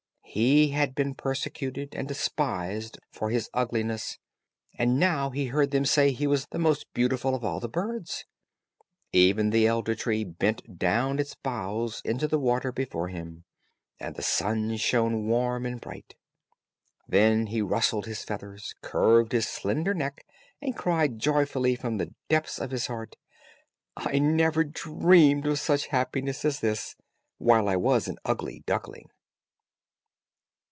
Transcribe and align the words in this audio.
He 0.33 0.69
had 0.69 0.95
been 0.95 1.13
persecuted 1.13 1.93
and 1.93 2.07
despised 2.07 2.97
for 3.11 3.31
his 3.31 3.49
ugliness, 3.53 4.17
and 4.77 4.97
now 4.97 5.29
he 5.29 5.47
heard 5.47 5.71
them 5.71 5.83
say 5.83 6.11
he 6.13 6.25
was 6.25 6.45
the 6.51 6.57
most 6.57 6.85
beautiful 6.93 7.35
of 7.35 7.43
all 7.43 7.59
the 7.59 7.67
birds. 7.67 8.23
Even 9.11 9.49
the 9.49 9.67
elder 9.67 9.93
tree 9.93 10.23
bent 10.23 10.79
down 10.79 11.19
its 11.19 11.35
bows 11.35 12.01
into 12.05 12.29
the 12.29 12.39
water 12.39 12.71
before 12.71 13.09
him, 13.09 13.43
and 13.99 14.15
the 14.15 14.21
sun 14.21 14.77
shone 14.77 15.27
warm 15.27 15.65
and 15.65 15.81
bright. 15.81 16.15
Then 17.09 17.47
he 17.47 17.61
rustled 17.61 18.05
his 18.05 18.23
feathers, 18.23 18.73
curved 18.81 19.33
his 19.33 19.49
slender 19.49 19.93
neck, 19.93 20.25
and 20.61 20.77
cried 20.77 21.19
joyfully, 21.19 21.75
from 21.75 21.97
the 21.97 22.13
depths 22.29 22.57
of 22.57 22.71
his 22.71 22.87
heart, 22.87 23.17
"I 23.97 24.17
never 24.17 24.63
dreamed 24.63 25.45
of 25.45 25.59
such 25.59 25.87
happiness 25.87 26.45
as 26.45 26.61
this, 26.61 26.95
while 27.37 27.67
I 27.67 27.75
was 27.75 28.07
an 28.07 28.15
ugly 28.23 28.63
duckling." 28.65 29.09